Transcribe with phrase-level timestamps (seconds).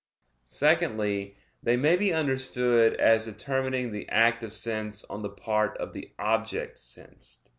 [0.47, 5.93] Secondly, they may be understood as determining the act of sense on the part of
[5.93, 7.49] the object sensed.